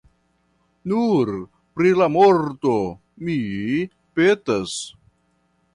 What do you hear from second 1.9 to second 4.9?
la morto mi petas!